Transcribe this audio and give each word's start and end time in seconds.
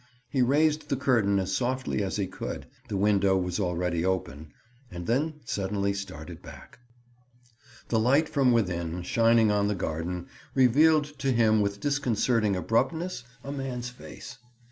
He 0.27 0.41
raised 0.41 0.89
the 0.89 0.95
curtain 0.95 1.37
as 1.37 1.55
softly 1.55 2.01
as 2.01 2.15
he 2.15 2.25
could—the 2.25 2.97
window 2.97 3.37
was 3.37 3.59
already 3.59 4.03
open—and 4.03 5.05
then 5.05 5.35
suddenly 5.45 5.93
started 5.93 6.41
back. 6.41 6.79
The 7.89 7.99
light 7.99 8.27
from 8.27 8.51
within, 8.51 9.03
shining 9.03 9.51
on 9.51 9.67
the 9.67 9.75
garden, 9.75 10.25
revealed 10.55 11.05
to 11.19 11.31
him 11.31 11.61
with 11.61 11.79
disconcerting 11.79 12.55
abruptness 12.55 13.25
a 13.43 13.51
man's 13.51 13.89
face. 13.89 14.39